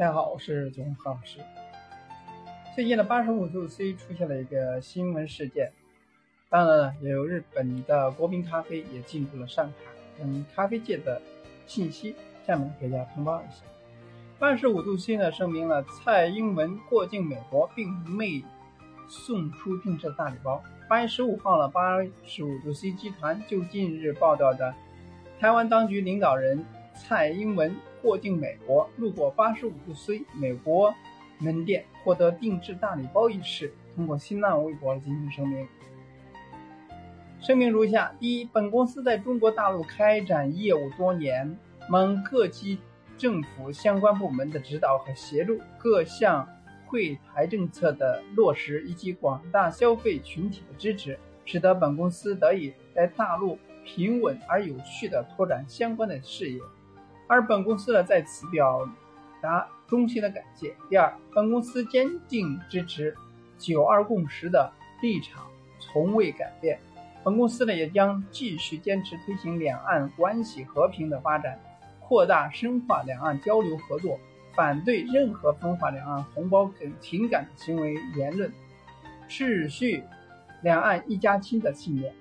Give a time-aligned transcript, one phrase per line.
[0.00, 1.40] 大家好，我是九何老师。
[2.74, 5.70] 最近的八十五度 C 出现了一个新闻事件，
[6.48, 9.74] 当然了，也有日本的国民咖啡也进入了上海
[10.18, 11.20] 等咖啡界的
[11.66, 12.16] 信息。
[12.46, 13.62] 下面给大家通报一下：
[14.38, 18.42] 八十五度 C 呢声明了蔡英文过境美国并未
[19.06, 20.64] 送出定制的大礼包。
[20.88, 24.74] 八月十五号了，八十五度 C 集团就近日报道的
[25.38, 27.76] 台湾当局领导人蔡英文。
[28.02, 30.94] 过境美国，路过八十五度 C 美国
[31.38, 35.66] 门店获得定制大礼包一事，通过新浪微博进行声明。
[37.40, 41.58] 声明如下：第一，本公司在中国大陆开展业务多年，
[41.88, 42.78] 蒙各级
[43.16, 46.46] 政府相关部门的指导和协助，各项
[46.86, 56.60] 惠台政策的落实以及广大消费群体的支持，使得本公司得以在大陆平稳而有序地拓展相关的事业。
[57.30, 58.88] 而本公司呢，在此表
[59.40, 60.74] 达衷心的感谢。
[60.88, 63.16] 第二，本公司坚定支持
[63.56, 65.46] “九二共识”的立场，
[65.78, 66.80] 从未改变。
[67.22, 71.56] 本公司呢，也将继续坚持推行两岸关系和平的发展，
[72.00, 74.18] 扩大深化两岸交流合作，
[74.56, 78.52] 反对任何分化两岸同胞等情感的行为言论，
[79.28, 80.02] 持续
[80.62, 82.12] 两岸一家亲的信念，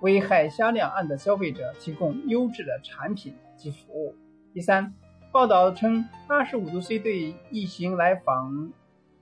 [0.00, 3.34] 为海峡两岸的消费者提供优质的产品。
[3.60, 4.16] 及服务。
[4.54, 4.94] 第三，
[5.30, 8.72] 报道称，八十五度 C 对一行来访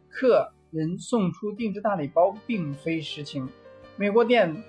[0.09, 3.49] 客人送出定制大礼包，并非实情。
[3.97, 4.63] 美国店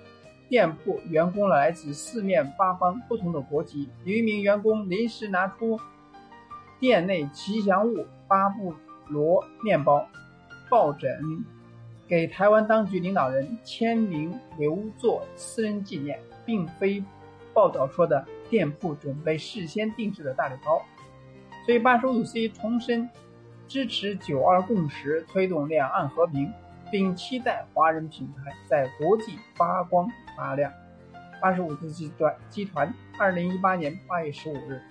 [0.48, 5.78] 店铺员工来自四面八方不同的国籍，有一名员工临时拿出
[6.80, 8.74] 店内吉祥物巴布
[9.06, 10.04] 罗面包
[10.68, 11.44] 抱枕，
[12.10, 17.02] 给台湾当局领导人签名留作私人纪念，并非
[17.54, 18.26] 报道说的。
[18.50, 20.82] 店铺准备事先定制的大礼包，
[21.64, 23.08] 所以八十五 C 重申
[23.68, 26.52] 支持九二共识，推动两岸和平，
[26.90, 30.72] 并期待华人品牌在国际发光发亮。
[31.40, 34.82] 八十五度集团集团二零一八年八月十五日，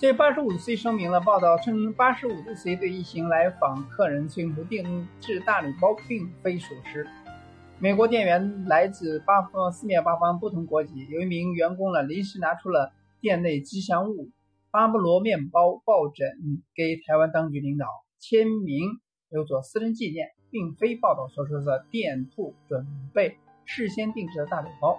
[0.00, 7.06] 所以八十五 C 声明了报道称八十五度 C 对一行来访客人送出定制大礼包并非属实。
[7.78, 14.30] 美国店员来自八方四面八方不同国籍，有一名员工呢临时拿出了店内吉祥物
[14.70, 16.26] 巴布罗面包抱枕
[16.74, 17.84] 给台湾当局领导
[18.18, 18.88] 签名
[19.28, 23.36] 留作私人纪念，并非报道所说的店铺准备
[23.66, 24.98] 事先定制的大礼包。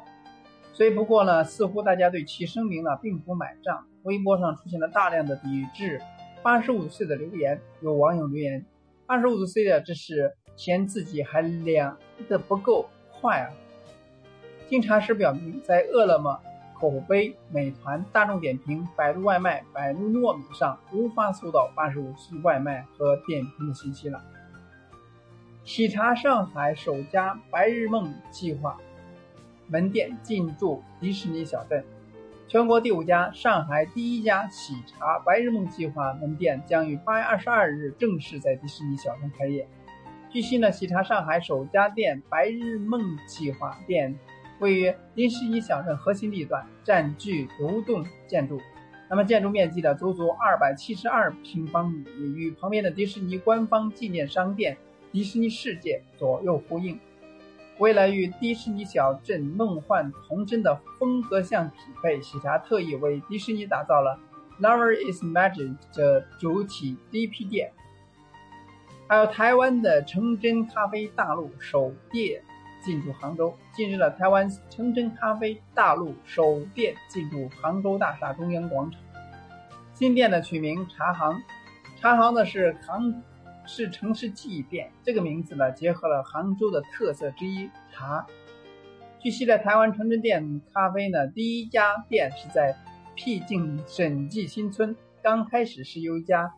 [0.74, 6.02] 所以不过呢，似乎大家对其声明呢并不买账，微博上出现了大量的抵制
[6.42, 8.66] 八十五岁的留言，有网友留言：
[9.06, 10.36] 八十五岁的这是。
[10.58, 11.98] 嫌自己还凉
[12.28, 13.50] 的不够快啊！
[14.68, 16.40] 经查实表明，在饿了么、
[16.78, 24.22] 口碑、美团、大众点评、百度外卖、百度糯米上无法搜到八十五岁外卖和点评的信息了。
[25.64, 28.78] 喜茶上海首家白日梦计划
[29.68, 31.84] 门店进驻迪士尼小镇，
[32.52, 39.66] 全国第五家、上海第一家喜茶白日梦计划门店将于八月二十二日正式在迪士尼小镇开业。
[40.30, 44.14] 据悉呢，喜茶上海首家店“白日梦计划店”
[44.60, 48.60] 位于迪士尼小镇核心地段，占据独栋建筑。
[49.10, 52.04] 那么建筑面积呢，足足二百七十二平方米，
[52.36, 54.76] 与旁边的迪士尼官方纪念商店
[55.10, 57.00] “迪士尼世界”左右呼应。
[57.82, 64.20] 为了与迪士尼小镇梦幻童真的风格相匹配，喜茶特意为迪士尼打造了
[64.60, 67.74] “Lover is Magic” 的主体 DP 店。
[69.08, 72.44] 还有台湾的成真咖啡大陆首店
[72.86, 73.58] 进驻杭州。
[73.74, 79.02] 近日了，台湾成真咖啡大陆首店进驻杭州大厦中央广场。
[79.96, 81.42] 新店的取名茶行，
[82.00, 83.24] 茶行呢是杭
[83.66, 88.26] 是城市记忆店，这个名字呢结合了杭州的特色之一茶。
[89.20, 92.76] 据悉呢，台湾城真店咖啡呢第一家店是在
[93.16, 96.54] 僻静审计新村，刚开始是由一家。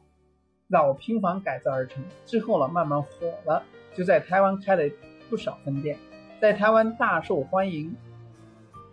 [0.70, 3.10] 老平房改造而成之后呢，慢慢火
[3.46, 3.62] 了，
[3.94, 4.84] 就在台湾开了
[5.30, 6.00] 不少分店，
[6.42, 7.96] 在台湾大受欢迎，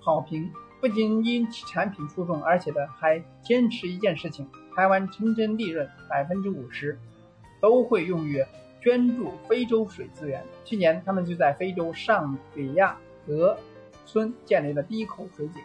[0.00, 0.50] 好评。
[0.80, 6.98] 不仅因其产品出众，而且呢还坚持一件事情：台湾成真利润百分之五十
[7.60, 8.44] 都会用于
[8.80, 10.44] 捐助非洲水资源。
[10.64, 12.96] 去年他们就在非洲上比亚
[13.26, 13.56] 德
[14.06, 15.62] 村建立了第一口水井。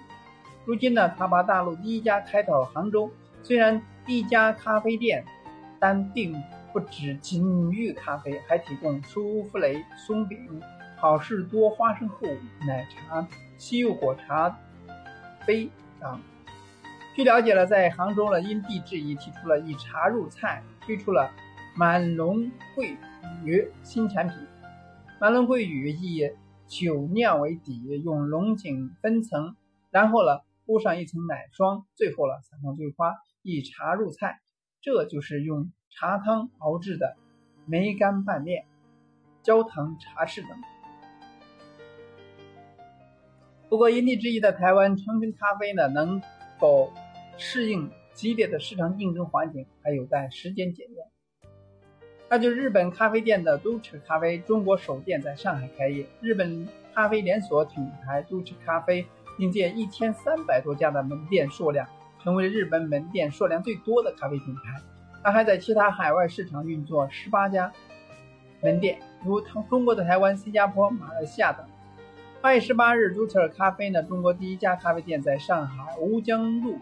[0.65, 3.09] 如今呢，他把大陆第一家开到杭州，
[3.41, 5.25] 虽然一家咖啡店。
[5.77, 6.41] 但并
[6.73, 10.59] 不止仅于咖啡，还提供舒芙蕾、松饼、
[10.95, 12.27] 好事多花生厚
[12.65, 13.27] 奶茶、
[13.57, 14.57] 西柚果茶
[15.45, 15.69] 杯
[15.99, 16.19] 等
[17.13, 21.29] 据了解了，在杭州呢，因地制宜提出了以茶入菜，推出了
[21.77, 22.97] 满龙桂
[23.43, 24.37] 鱼新产品。
[25.19, 26.31] 满龙桂鱼以
[26.67, 29.57] 酒酿为底，用龙井分层，
[29.91, 34.39] 然后呢铺上一层奶霜，最后呢撒上桂花，以茶入菜。
[34.81, 37.17] 这就是用茶汤熬制的
[37.65, 38.65] 梅干拌面、
[39.43, 40.51] 焦糖茶室等。
[43.67, 46.21] 不过因地制宜的台湾成品咖啡呢，能
[46.57, 46.91] 否？
[47.37, 50.94] 适应激烈的市场竞争环境还有待时间检验。
[52.27, 56.05] 那就是日本咖啡店的都吃咖啡中国首店在上海开业。
[56.21, 59.05] 日本咖啡连锁品牌都吃咖啡
[59.37, 61.87] 凭借一千三百多家的门店数量，
[62.23, 64.61] 成为了日本门店数量最多的咖啡品牌。
[65.23, 67.71] 它还在其他海外市场运作十八家
[68.61, 69.39] 门店，如
[69.69, 71.65] 中国的台湾、新加坡、马来西亚等。
[72.41, 76.77] 八月十八日，都彻咖啡呢，中国第一家咖啡店在上海吴江路。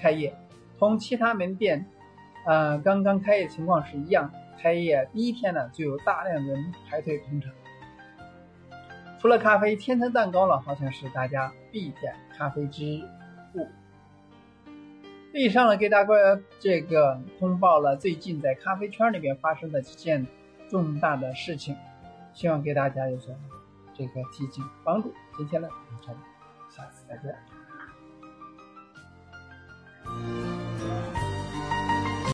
[0.00, 0.34] 开业，
[0.78, 1.86] 同其他门店，
[2.46, 4.30] 呃，刚刚开业情况是一样。
[4.60, 7.52] 开业第一天呢，就有大量人排队捧场。
[9.18, 13.02] 除了咖啡，千层蛋糕呢，好像是大家必点咖啡之
[13.54, 13.66] 物。
[15.32, 20.26] 以上呢，给大家这个通报了最近在咖啡圈里边发生的几件
[20.68, 21.76] 重大的事情，
[22.32, 23.34] 希望给大家有所
[23.94, 25.12] 这个提醒帮助。
[25.36, 26.18] 今天呢，就到这里，
[26.70, 27.55] 下次再见。